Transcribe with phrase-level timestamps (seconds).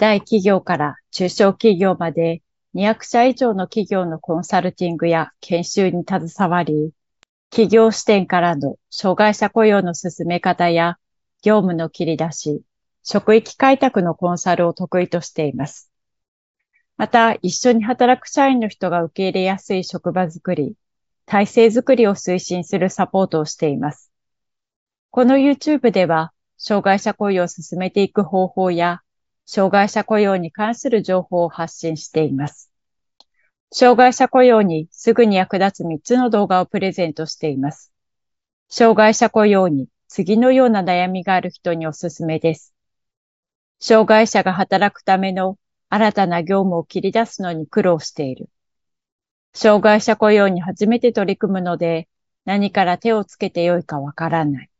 [0.00, 2.40] 大企業から中小企業まで
[2.74, 6.92] 200社以上の企業のコンサルティングや研修に携わり、
[7.50, 10.96] 企業視点からの障害者雇用の進め方や
[11.42, 12.62] 業務の切り出し、
[13.02, 15.90] 職域開拓のコンサルを得意としています。
[16.96, 20.76] また、一緒に働く社員の人が受け入れやすい職場づくり、
[21.26, 24.10] 体制づくりを推進するサポートをしています。
[25.10, 29.02] この YouTube では、障害者雇用を進めていく方法や、
[29.52, 32.70] 障害者雇用に関する情報を発信しています。
[33.72, 37.92] 障害者雇用にすぐに役立つ3つの動画をプレゼントしています。
[38.68, 42.76] 障害者雇用に次のような悩みがある人におすすめです。
[43.80, 48.48] 障害者が働くための新たな業務を切り出すのに苦労している。
[49.52, 52.06] 障害者雇用に初めて取り組むので
[52.44, 54.70] 何から手をつけてよいかわからない。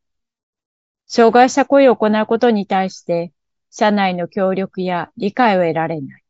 [1.08, 3.32] 障害者雇用を行うことに対して、
[3.70, 6.24] 社内の協力や理解を得られない。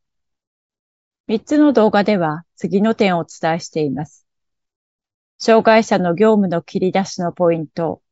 [1.27, 4.27] 三つの動画では次の点をお伝えしています。
[5.39, 8.03] 障害者の業務の切り出しのポイント。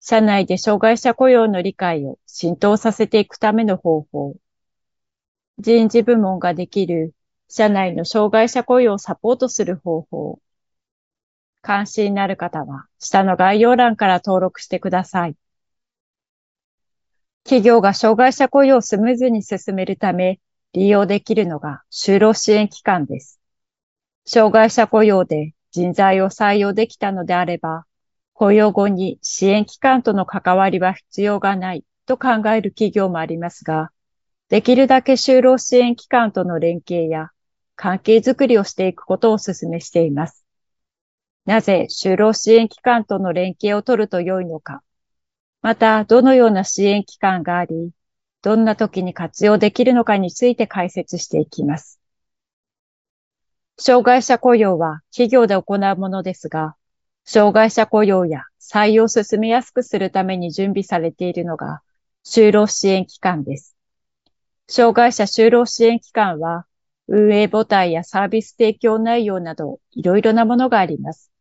[0.00, 4.36] 社内で障害者雇用の理解を浸透させていくための方法。
[5.58, 7.14] 人事部門ができる
[7.48, 10.40] 社内の障害者雇用をサポートする方法。
[11.62, 15.36] 関心のある方は下の概要欄から登録してください。
[17.46, 20.40] 企業が障害者雇用をスムーズに進めるため
[20.72, 23.38] 利用できるのが就労支援機関です。
[24.24, 27.84] 障害者雇用で人材を採用できたのであれば、
[28.32, 33.92] 雇用後に支援機関との関わりは必要がないと考える企業もありますが、
[34.48, 37.30] できるだけ就労支援機関との連携や
[37.76, 40.44] 関係づくりをしていくことをお勧めしています。
[41.44, 44.82] なぜ就労支援機関との連携を取ると良いのか
[45.66, 47.90] また、どのような支援機関があり、
[48.40, 51.98] どんな時に活用できるのかについて解説していきます。
[53.76, 56.76] 障害者雇用は企業で行うものですが、
[57.24, 61.82] 障害者雇用や採用を進めやすくするために準備されているのが、
[62.24, 63.74] 就労支援機関です。
[64.68, 66.66] 障害者就労支援機関は、
[67.08, 71.32] 運営母体やサービス提供内容など、いろいろなものがあります。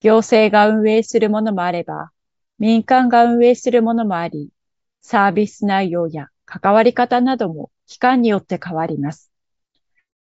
[0.00, 2.12] 行政が運営するものもあれば、
[2.60, 4.50] 民間が運営するものもあり、
[5.00, 9.32] サービス内容や関わり方なども機関によって変わります。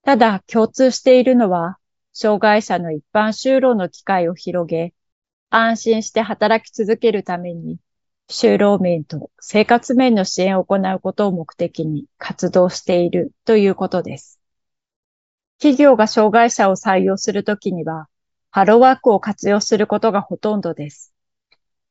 [0.02, 1.78] ただ共通しているのは、
[2.12, 4.92] 障害者の一般就労の機会を広げ、
[5.48, 7.78] 安心して働き続けるために、
[8.28, 14.38] 就労面と生活面の支援を行うことを目的に活動しているということです。
[15.58, 18.06] 企業が障害者を採用するときには、
[18.50, 21.14] ハローワークを活用することがほとんどです。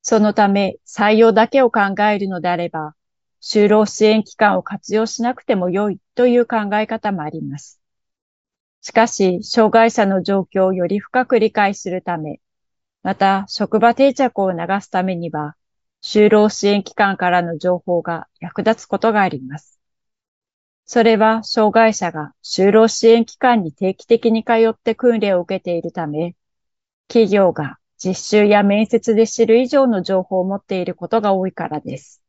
[0.09, 2.95] そのため、採用だけを考えるのであれば、
[3.41, 7.81] 就労支援機関を活用しなくても良いという考え方もあります。
[8.79, 12.39] しかし、障害者の状況をより深く理解するため、
[13.03, 15.57] また、職場定着を促すためには、
[16.01, 19.77] 就労支援機関からの情報が役立つことがあります。
[20.85, 26.37] それは、障害者が就労支援機関に定期的に通って訓練を受けているため、
[27.09, 32.21] 企業が実習や面接で知る以上の情報を持っていることが多いからです。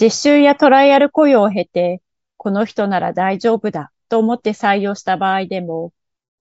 [0.00, 2.00] 実習やトライアル雇用を経て、
[2.36, 5.92] この人なら大丈夫だと思って採用した場合でも、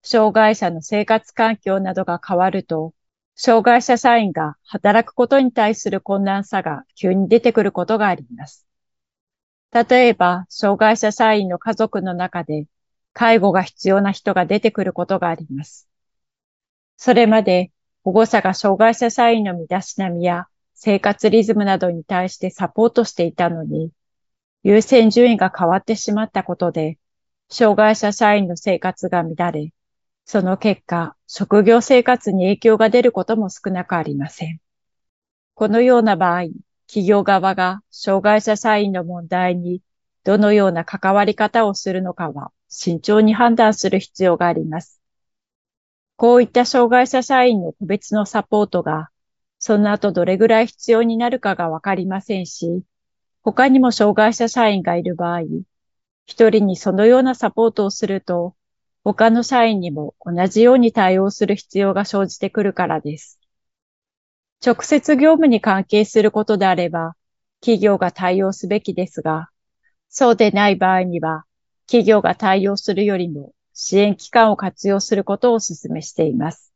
[0.03, 2.93] 障害者の生活環境などが変わると、
[3.35, 8.65] 障害者社員が働くことに対する困難さが急に出てくることがあります。
[9.71, 12.67] 例えば、障害者社員の家族の中で
[13.13, 15.87] 介護が必要な人が出てくることがあります。
[16.97, 17.71] それまで
[18.03, 23.91] 保護者が障害者社員の身だしなみや生活リズムなどに対してサポートしていたのに、
[24.63, 26.97] 優先順位が変わってしまったことで、
[27.49, 29.73] 障害者社員の生活が乱れ、
[30.25, 34.59] その結果、職業生活に影響が出ることも少なくありません。
[35.55, 36.43] このような場合、
[36.87, 39.81] 企業側が障害者社員の問題に
[40.23, 44.98] どのような関わり方をするのかは慎重に判断する必要があります。
[46.19, 49.07] こういった障害者社員の個別のサポートが、
[49.57, 52.83] その後どれぐらい必要になるかがわかりませんし、
[53.41, 55.43] 他にも障害者社員がいる場合、
[56.25, 58.53] 一人にそのようなサポートをすると、
[59.05, 63.39] 他の社員にも同じように対応する必要が生じてくるからです。
[64.61, 67.15] 直接業務に関係することであれば、
[67.61, 69.51] 企業が対応すべきですが、
[70.09, 71.45] そうでない場合には、
[71.85, 76.73] 企業が対応するよりも支援機関を活用することをお勧めしています。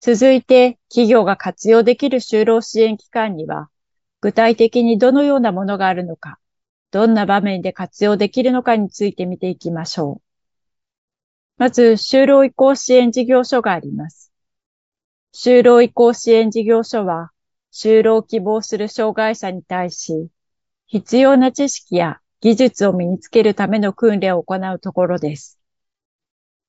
[0.00, 3.68] 続いて、企業が活用できる就労支援機関には、
[4.22, 6.38] 具体的にどのようなものがあるのか、
[6.90, 10.22] どんな場面で活用できるのかについて見ていきましょう。
[11.58, 14.32] まず、就労移行支援事業所があります。
[15.34, 17.32] 就労移行支援事業所は、
[17.70, 20.30] 就労を希望する障害者に対し、
[20.86, 25.58] 必要な知識や技術を身につけるための訓練を行うところです。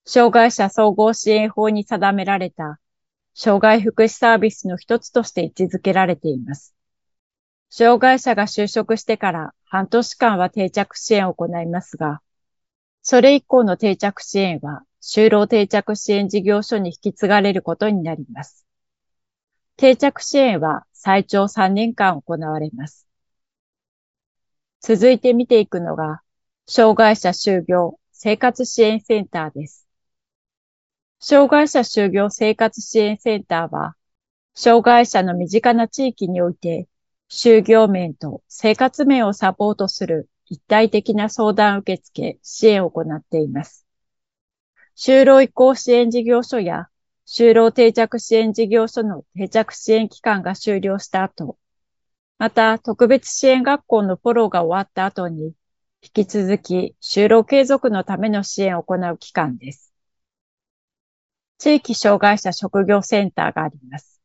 [0.06, 2.80] 障害者総合支援法に定められた
[3.34, 6.74] 障害福祉サービスの一つとして位置づけられています。
[7.70, 12.22] 障害者が就職してから半年間は定着支援を行いますが、
[13.02, 18.66] それ以降の定着支援は就労定着支援事業所に引き継がれることになります。
[19.76, 23.05] 定着支援は最長3年間行われます。
[24.88, 26.22] 続いて見ていくのが、
[26.68, 29.88] 障害者就業生活支援センターです。
[31.20, 33.96] 障害者就業生活支援センターは、
[34.54, 36.88] 障害者の身近な地域において、
[37.32, 43.88] 就業面と生活面をサポートする一体的な相談受付、支援を行っています。
[44.96, 46.90] 就労移行支援事業所や
[47.26, 51.58] 就労定着支援事業所の定着支援期間が終了した後、
[52.38, 55.54] また特別支援学校のフォローが終わった後に、
[56.02, 59.94] 引き続き就労継続のための支援を行う機関です。
[61.58, 64.22] 地域障害者職業センターがあります。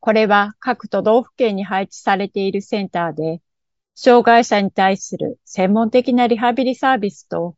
[0.00, 3.42] これは各都道府県に配置されているセンターで、
[3.94, 7.54] 障害者に対する専門的なリハビリサービスと、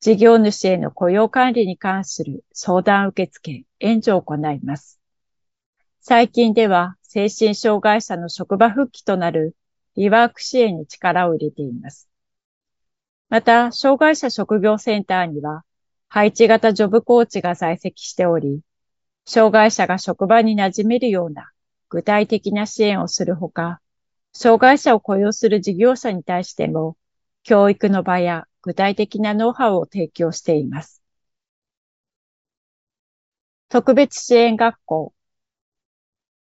[0.00, 4.97] 事業主への雇用管理に関する相談受付、援助を行います。
[6.10, 9.54] 最近では、精神障害者の職場復帰となる
[9.94, 12.08] リワーク支援に力を入れています。
[13.28, 15.64] また、障害者職業センターには、
[16.08, 18.62] 配置型ジョブコーチが在籍しており、
[19.26, 21.50] 障害者が職場に馴染めるような
[21.90, 23.82] 具体的な支援をするほか、
[24.32, 26.96] 障害者を雇用する事業者に対しても、
[27.42, 31.02] 教育の場や具体的なノウハウを提供しています。
[33.68, 35.12] 特別支援学校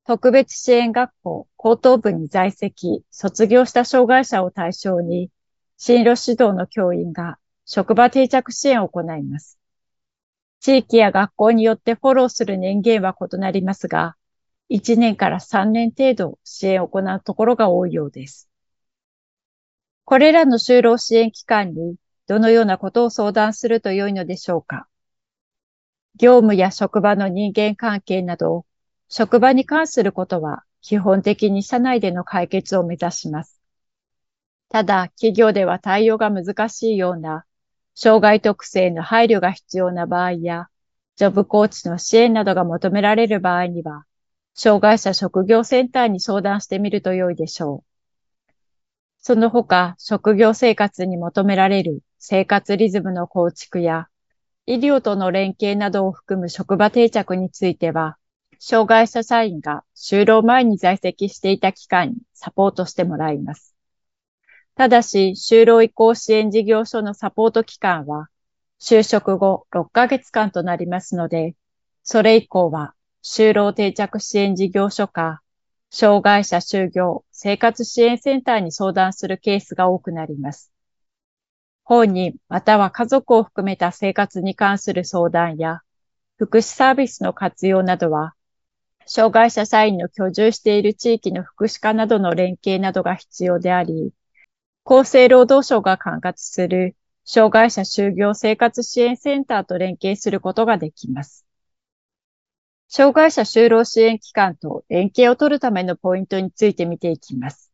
[0.06, 5.30] 特別支援学校高等部に在籍、卒業した障害者を対象に、
[5.76, 9.58] 進路指導の教員が職場定着支援を行います。
[10.60, 14.16] 地域や学校によってフォローする年限は異なりますが、
[14.68, 18.48] 1年から3年程度支援を行うところが多いようです。
[20.04, 24.86] これらの就労支援機関にどのようなことを相談すると良いのでしょうか
[26.16, 28.66] 業務や職場の人間関係など、
[29.10, 33.60] 職場に関することは基本的に社内での解決を目指します。
[34.70, 37.44] ただ、企業では対応が難しいような、
[37.96, 40.68] 障害特性の配慮が必要な場合や、
[41.16, 44.04] ジョブコーチの支援などが求められる場合には、
[44.54, 48.52] 障害者職業センターに相談してみると良いでしょう。
[49.18, 54.06] その他、職業生活に求められる生活リズムの構築や、
[54.66, 58.18] 医療との連携などを含む職場定着については、
[58.62, 63.74] 障害者社員が就労前に在籍していた期間にサポートしてもらいます。
[64.74, 68.28] ただし、就労移行支援事業所のサポート期間は、
[68.78, 71.54] 就職後6ヶ月間となりますので、
[72.02, 75.40] それ以降は就労定着支援事業所か、
[75.90, 80.70] 障害者就業生活支援センターに相談するケースが多くなります。
[81.82, 85.80] 本人または家族を含めた生活に関する相談や、
[86.36, 88.34] 福祉サービスの活用などは、
[89.06, 94.12] 障害者社員の居住している地域の福祉課などの連携などが必要であり、
[94.84, 101.44] 厚生労働省が管轄する障害者就業生活支援センターと連携することができます。
[102.88, 107.70] 障害者就労支援機関と連携を取るためのポイントについて見ていきます。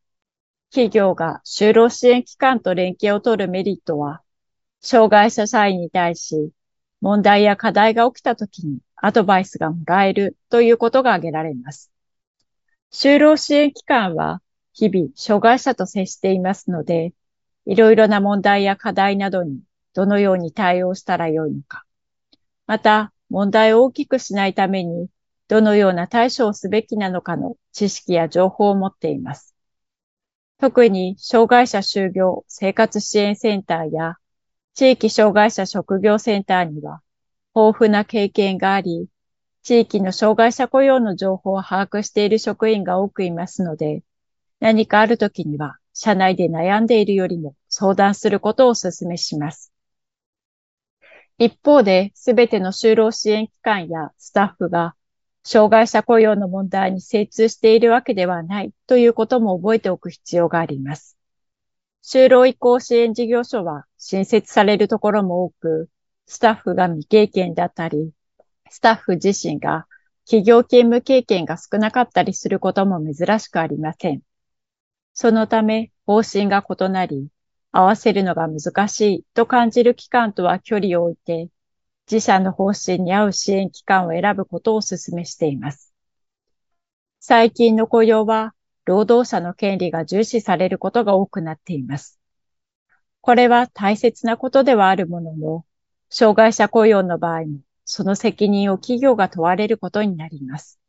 [0.70, 4.20] 企業が就労支援機関と連携を取るメリットは、
[4.82, 6.50] 障害者社員に対し、
[7.00, 11.92] 問題や課題が起きたときにアドバイスがもらえるということが挙げられます。
[12.92, 17.12] 就労支援機関は日々障害者と接していますので、
[17.66, 19.60] いろいろな問題や課題などに
[19.94, 21.84] どのように対応したらよいのか。
[22.66, 25.08] また、問題を大きくしないために
[25.46, 29.54] どのような対処をすべきなのかの知識や情報を持っています。
[30.58, 34.16] 特に障害者就業生活支援センターや
[34.74, 37.02] 地域障害者職業センターには
[37.58, 39.08] 豊富な経験があり、
[39.62, 44.02] 地域の障害者雇用の情報を把握している職員が多くいますので、
[44.60, 49.72] 何かあるときには社内で悩んでいるよりも相談することをお勧めします。
[51.38, 54.94] 一方で、すべての就労支援機関やスタッフが
[55.42, 61.16] 障害者雇用の問題に精通しているわけではないということも覚えておく必要があります。
[62.04, 65.88] 就労移行支援事業所は新設されるところも多く、
[66.26, 68.12] スタッフが未経験だったり、
[68.68, 69.86] スタッフ自身が
[70.24, 74.22] 企業勤務経験が少なかったりすることも珍しくありません。
[75.14, 77.28] そのため、方針が異なり、
[77.70, 81.48] 合わせるのが難しいと感じる機関とは距離を置いて、
[82.10, 85.92] 自社の方針に合う支援機関を選ぶことをお勧めしています。
[87.20, 88.54] 最近の雇用は、
[88.84, 92.20] 労働者の権利が重視されることが多くなっています。
[93.20, 95.64] これは大切なことではあるものの、
[96.10, 100.80] 障害者雇用の場合も、その責任を企業が問われることになります。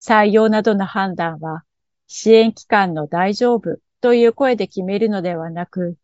[0.00, 1.64] 採用などの判断は、
[2.06, 5.96] 支援機関の大丈夫という声で決めるのではなく、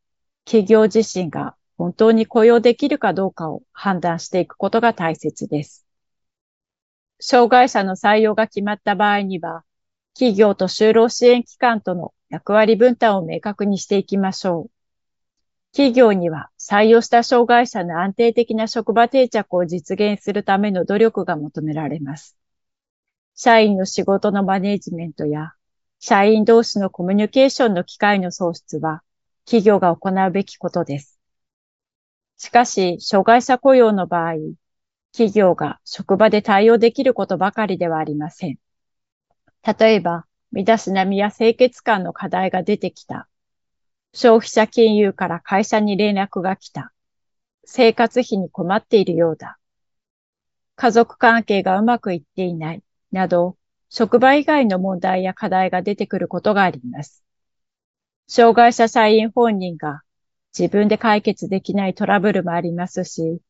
[0.45, 5.85] 企業自身が本当に雇用できるかどうかを判断していくことが大切です。
[7.21, 9.65] 障害者の採用が決まった場合には、
[10.15, 14.78] 企業と就労支援機関との役割分担を明確にしていきましょう。
[15.73, 22.37] 企業には採用した障害者の安定的な職場定着を実現するための努力が求められます。
[23.35, 25.53] 社員の仕事のマネジメントや
[26.01, 29.03] 社員同士のコミュニケーションの機会の創出は
[29.45, 31.19] 企業が行うべきことです。
[32.37, 34.35] しかし、障害者雇用の場合、
[35.13, 38.59] 企業が職場で対応できることばかりではありません。
[39.79, 43.29] 例えば、身だしなみや清潔感の課題が出てきた。
[44.13, 46.93] 消費者金融から会社に連絡が来た。
[47.65, 49.59] 生活費に困っているようだ。
[50.77, 52.83] 家族関係がうまくいっていない。
[53.13, 53.57] など、
[53.91, 57.25] 職場以外の問題や課題が出てくることがあります。
[58.27, 60.03] 障害者社員本人が
[60.57, 63.41] 自分で解決できないトラブルもありますし、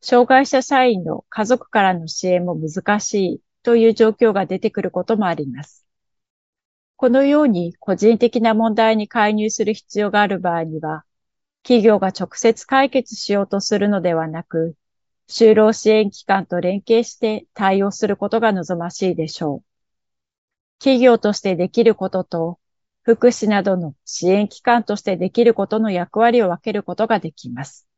[0.00, 5.86] 障害者社員の家族からの支援も難しいという状況が出てくることもあります。
[7.02, 11.04] このように個人的な問題に介入する必要がある場合には、
[11.64, 14.76] 企業が直接解決しようとするのではなく、
[15.28, 19.64] 就労支援機関と連携して対応することが望ましいでしょう。
[20.78, 22.60] 企業としてできることと
[23.02, 27.88] 福祉などの支援機関としてできることの役割を分けることができます。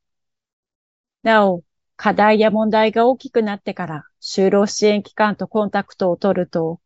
[1.23, 1.62] なお、
[1.96, 6.80] 課題や問題が大きくなってから就労支援機関とコンタクトを取ると、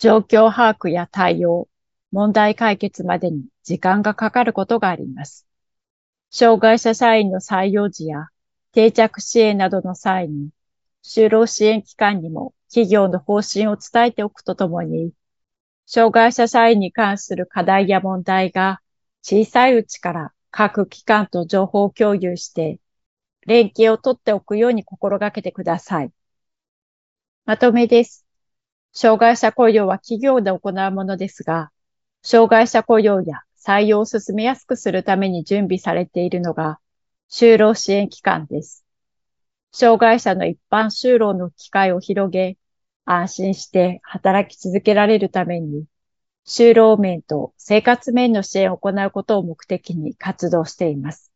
[0.00, 1.68] 状況把握や対応、
[2.10, 5.46] 問題解決までに時間がかかることがあります。
[6.30, 8.28] 障害者社員の採用時や
[8.72, 10.48] 定着支援などの際に、
[11.04, 15.12] 就労支援機関にも企業の方針を伝えておくとともに、
[15.84, 18.80] 障害者社員に関する課題や問題が
[19.20, 22.78] 小さいうちから各機関と情報共有して
[23.46, 26.12] 連携をとっておくように心がけてください。
[27.44, 28.29] まとめです。
[28.92, 31.70] 障害者雇用は企業で行うものですが、
[32.22, 36.80] 障害者雇用や採用を進めやすくするために準備されているのが
[37.30, 38.84] 就労支援機関です。
[39.72, 42.56] 障害者の一般就労の機会を広げ、
[43.04, 45.84] 安心して働き続けられるために、
[46.44, 51.30] 就労面と生活面の支援を行うことを目的に活動しています。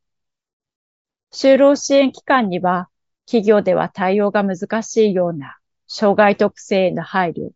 [1.33, 2.89] 就労支援機関には、
[3.27, 7.51] 企業では対応が難しいような障害特性への配慮、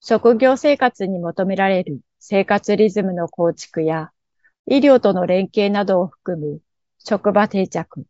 [0.00, 2.00] 職業生活に求められる。
[2.20, 4.10] 生活リズムの構築や、
[4.66, 6.60] 医療との連携などを含む
[6.98, 8.04] 職場定着、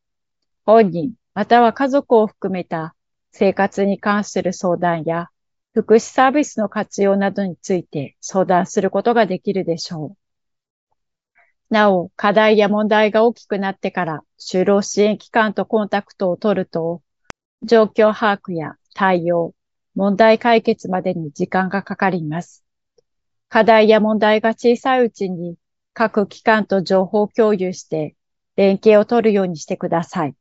[0.65, 2.95] 本人または家族を含めた
[3.33, 5.29] 生活に関する相談や
[5.75, 10.95] 福祉サービスの活用などについて相談することができるでしょう。
[11.71, 17.03] なお、課題や問題が大きくなってから就労支援機関とコンタクトを取ると、
[17.63, 19.55] 状況把握や対応、
[19.95, 22.65] 問題解決までに時間がかかります。
[23.49, 25.55] 課題や問題が小さいうちに
[25.95, 28.17] 各機関と情報共有して
[28.57, 30.35] 連携を取るようにしてください。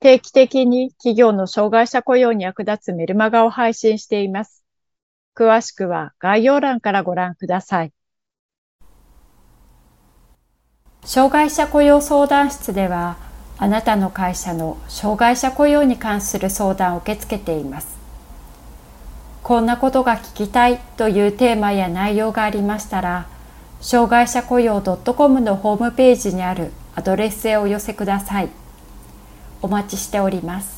[0.00, 4.64] 定期的に企業の障害者雇用に役立つメルマガを配信しています。
[5.36, 7.92] 詳しくは概要欄からご覧ください。
[11.04, 13.25] 障害者雇用相談室では、
[13.58, 17.96] あなたの会社の障害者雇用に関する相談を受け付けています。
[19.42, 23.26] こんなことが聞きたいというテーマや内容がありましたら、
[23.80, 28.48] 障害者雇用 .com のホームページにあるアドレスへお寄せください。
[29.62, 30.75] お待ちしております。